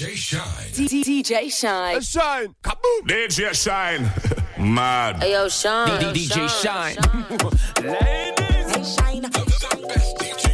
[0.00, 0.42] DJ Shine.
[0.72, 2.00] DJ Shine.
[2.00, 2.54] Shine.
[2.62, 3.06] Kaboom.
[3.06, 4.10] DJ Shine.
[4.74, 5.22] Mad.
[5.22, 5.88] Hey, yo, Shine.
[6.14, 6.96] DJ Shine.
[7.84, 8.94] Ladies.
[8.94, 9.22] Shine.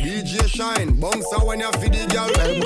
[0.03, 0.99] DJ Shine.
[0.99, 2.29] Bounce out when you feed the girl.
[2.35, 2.59] I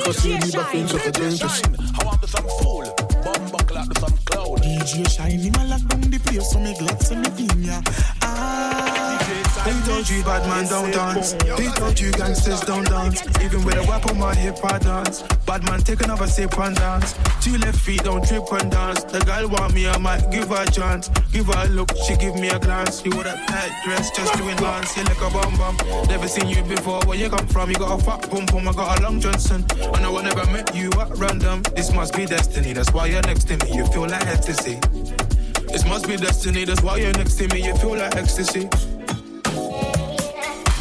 [2.03, 2.85] want to some fool.
[3.24, 4.62] Bum buckle up to some cloud.
[4.62, 7.83] DJ Shine, him a lock down the place, so me glad see me in ya.
[9.65, 11.33] They told you bad man don't dance.
[11.35, 13.22] They told you gangsters don't dance.
[13.42, 15.22] Even with a weapon, my hip I dance.
[15.45, 17.15] Bad man take another sip and dance.
[17.42, 19.04] Two left feet don't trip and dance.
[19.04, 21.09] The girl want me, I might give her a chance.
[21.30, 23.04] Give her a look, she give me a glance.
[23.04, 24.96] You with a tight dress just to enhance.
[24.96, 25.77] You like a bum bum.
[26.09, 27.01] Never seen you before.
[27.04, 27.68] Where you come from?
[27.70, 28.66] You got a fat pum pum.
[28.66, 29.66] I got a long Johnson.
[29.92, 31.62] I know I never met you at random.
[31.77, 32.73] This must be destiny.
[32.73, 33.77] That's why you're next to me.
[33.77, 34.79] You feel like ecstasy.
[35.68, 36.65] This must be destiny.
[36.65, 37.65] That's why you're next to me.
[37.66, 38.68] You feel like ecstasy.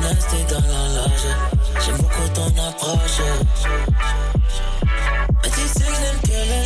[0.00, 1.28] Nasty dans la loge.
[1.84, 3.20] J'aime beaucoup ton approche.
[5.42, 6.60] Mais tu sais que j'aime que le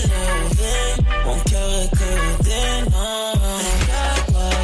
[0.45, 0.83] lever.
[1.25, 3.35] Mon cœur est que des noms.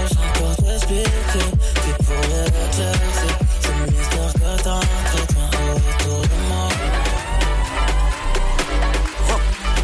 [0.09, 1.49] J'ai encore t'expliquer.
[1.75, 3.32] Tu pourrais l'éclaircir.
[3.60, 4.81] C'est le mystère que toi
[5.75, 6.69] autour de moi.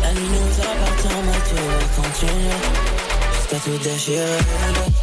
[0.02, 2.60] La nuit nous appartient, mais tu veux continuer.
[3.34, 5.01] Jusqu'à tout déchirer.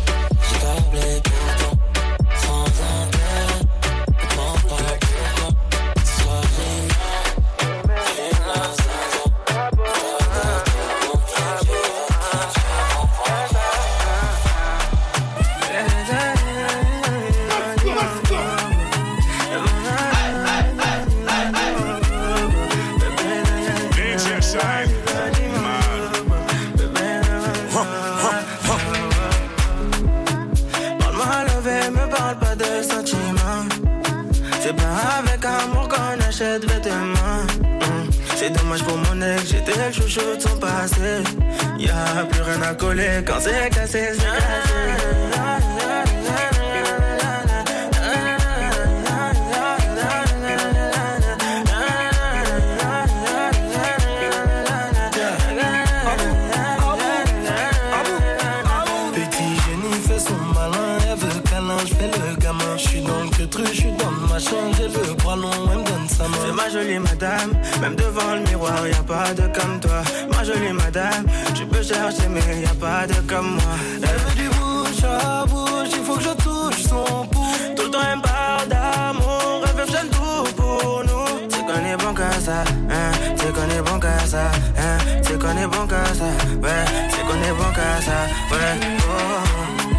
[32.36, 33.66] Pas de sentiments.
[34.62, 37.46] C'est pas avec amour qu'on achète vêtements.
[37.62, 38.10] Mm.
[38.36, 41.24] C'est dommage pour mon ex, j'étais le chouchou de son passé.
[41.78, 45.49] Y'a plus rien à coller quand c'est cassé, c'est Petit
[63.58, 66.38] je suis dans ma chambre, j'ai le bras long, elle me donne sa main.
[66.46, 67.52] C'est ma jolie madame,
[67.82, 70.02] même devant le miroir, y a pas de comme toi.
[70.32, 73.74] Ma jolie madame, tu peux chercher, mais y a pas de comme moi.
[73.96, 77.76] Elle veut du bouche à bouche, il faut que je touche son pouce.
[77.76, 81.50] Tout le temps, elle parle d'amour, elle veut faire tout pour nous.
[81.50, 85.40] C'est qu'on est bon qu'à ça, hein, c'est qu'on est bon qu'à ça, hein, c'est
[85.40, 86.30] qu'on est bon qu'à ça,
[86.64, 88.20] ouais, c'est qu'on est bon qu'à ça,
[88.52, 88.88] ouais.
[89.02, 89.99] Oh.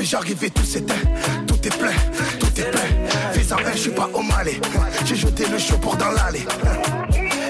[0.00, 0.94] 1, j'arrive et tout s'éteint.
[1.46, 1.92] Tout est plein,
[2.38, 3.32] tout est plein.
[3.34, 4.60] Visa 1, je suis pas au malais.
[5.04, 6.46] J'ai jeté le chopard dans l'allée.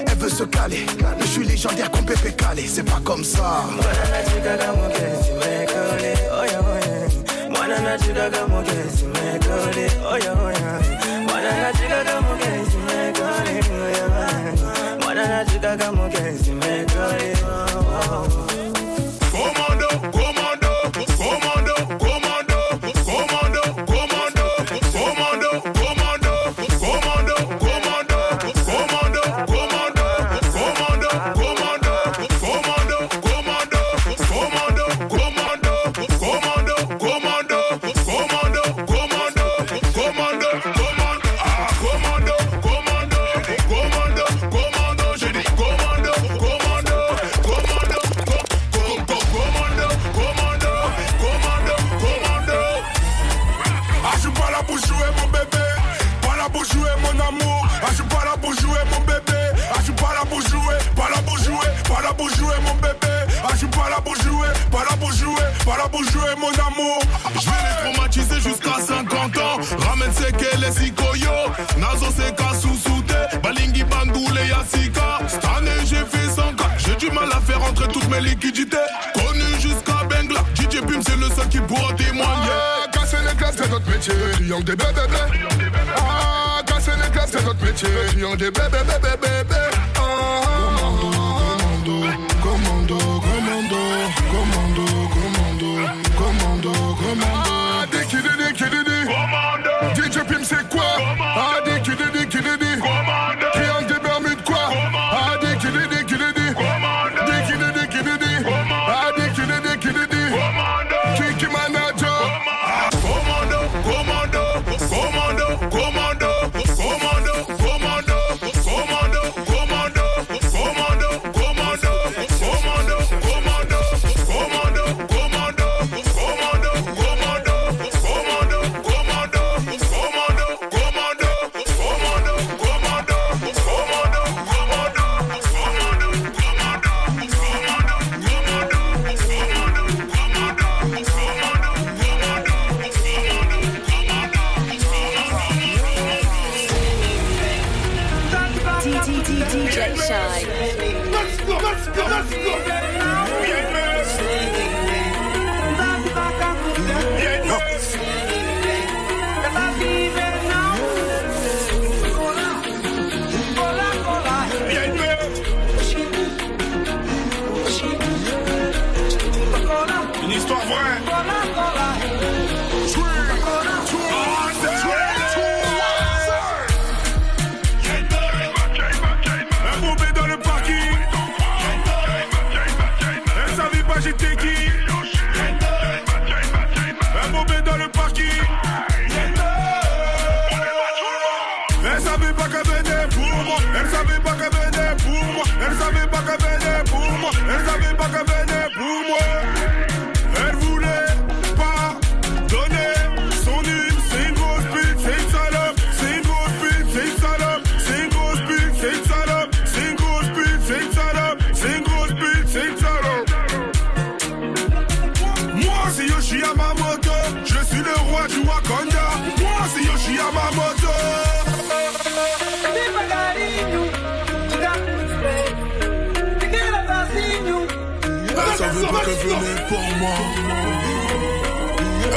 [0.07, 0.85] Elle veut se caler.
[1.19, 2.65] Je suis légendaire comme Pépé Calé.
[2.67, 3.63] C'est pas comme ça.
[70.71, 75.19] sikoyo nazoseka susu te balingi bandule ya sika.
[75.27, 76.41] Stane j'ai fait 100
[76.77, 78.77] j'ai du mal à faire entrer toutes mes liquidités.
[79.13, 80.41] Connu jusqu'à Bengla.
[80.55, 82.51] DJ Pim c'est le seul qui pourra témoigner.
[82.51, 84.13] Ah, casser les classes c'est notre métier.
[84.33, 85.39] Triangle des bébés bébés.
[85.97, 87.89] Ah casser les classes c'est notre métier.
[88.07, 89.55] Triangle des bébés bébés bébés.
[89.95, 90.70] Ah, ah.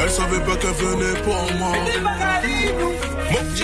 [0.02, 1.72] Elle savait pas qu'elle venait pour moi.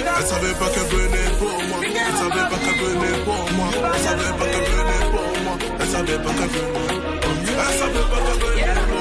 [0.08, 1.78] Elle savait pas qu'elle venait pour moi.
[1.82, 3.68] Elle savait pas qu'elle venait pour moi.
[3.72, 5.58] Elle savait pas qu'elle venait pour moi.
[5.80, 7.00] Elle savait pas qu'elle venait.
[7.42, 8.99] Elle savait pas qu'elle venait pour moi.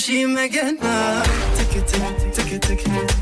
[0.00, 1.26] she making love.
[1.56, 3.19] Tick it, tick.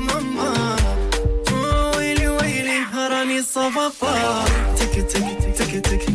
[0.00, 0.08] Oui,
[2.18, 2.84] oui, oui,
[3.56, 6.09] of that take it take it take it take it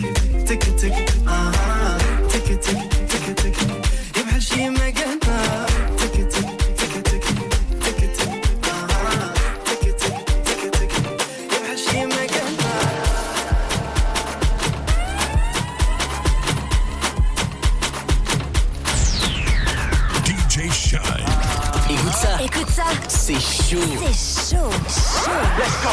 [22.16, 22.38] ça.
[22.42, 22.84] Écoute ça.
[23.08, 23.78] C'est chaud.
[24.12, 24.72] C'est chaud.
[24.88, 25.32] Chaud.
[25.58, 25.90] Let's go.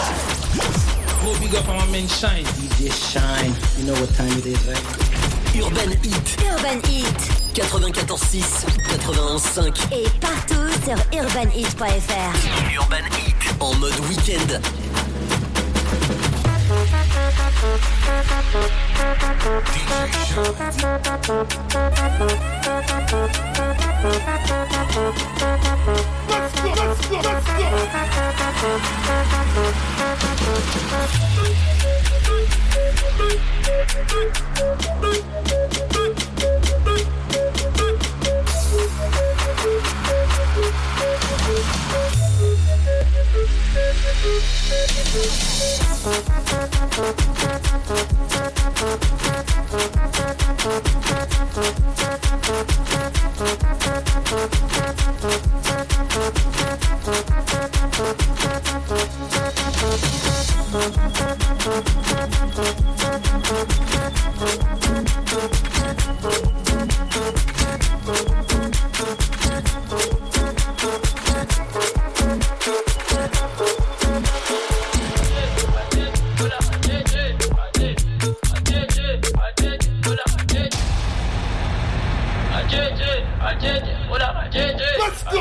[1.22, 3.54] Gros big up on my man Shine, DJ Shine.
[3.78, 4.82] You know what time it is, right?
[5.54, 6.36] Urban Heat.
[6.50, 7.20] Urban Heat.
[7.54, 9.92] 94.6, 91.5.
[9.92, 12.32] Et partout sur urbanheat.fr.
[12.74, 13.36] Urban Heat.
[13.60, 14.60] En mode week-end.
[19.74, 20.02] DJ
[23.54, 23.71] Shine.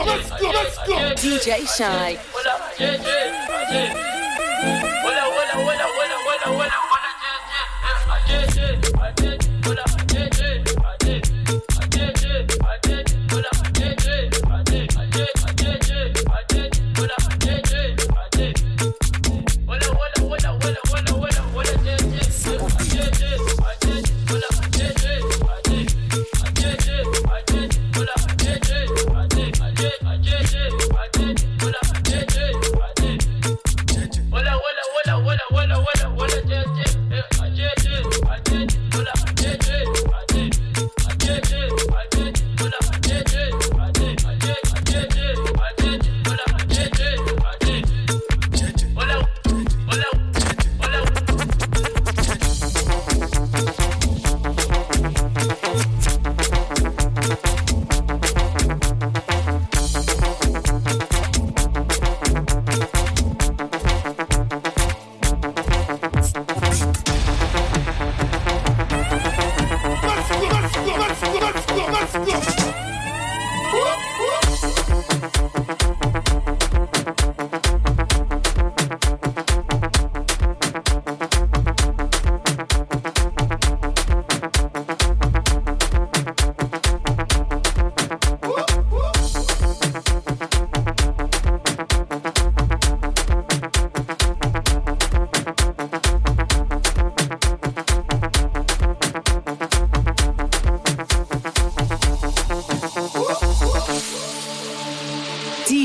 [0.05, 0.95] let's go, let's go.
[1.15, 2.17] DJ Shine.
[2.17, 2.53] Hola,
[5.21, 6.90] hola, hola, hola, hola, hola.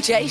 [0.06, 0.30] DJ